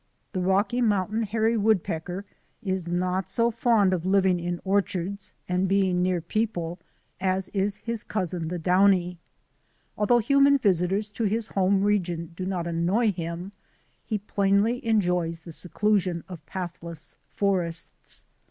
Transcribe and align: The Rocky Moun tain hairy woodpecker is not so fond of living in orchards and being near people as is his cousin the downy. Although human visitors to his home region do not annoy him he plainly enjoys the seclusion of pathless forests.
The 0.31 0.39
Rocky 0.41 0.81
Moun 0.81 1.11
tain 1.11 1.21
hairy 1.21 1.55
woodpecker 1.55 2.25
is 2.63 2.87
not 2.87 3.29
so 3.29 3.51
fond 3.51 3.93
of 3.93 4.03
living 4.03 4.39
in 4.39 4.59
orchards 4.63 5.35
and 5.47 5.67
being 5.67 6.01
near 6.01 6.21
people 6.21 6.79
as 7.19 7.49
is 7.49 7.75
his 7.75 8.03
cousin 8.03 8.47
the 8.47 8.57
downy. 8.57 9.19
Although 9.95 10.17
human 10.17 10.57
visitors 10.57 11.11
to 11.11 11.25
his 11.25 11.49
home 11.49 11.83
region 11.83 12.31
do 12.35 12.47
not 12.47 12.65
annoy 12.65 13.11
him 13.11 13.51
he 14.03 14.17
plainly 14.17 14.83
enjoys 14.83 15.41
the 15.41 15.51
seclusion 15.51 16.23
of 16.27 16.43
pathless 16.47 17.17
forests. 17.29 18.25